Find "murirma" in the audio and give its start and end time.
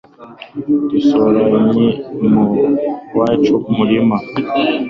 3.75-4.17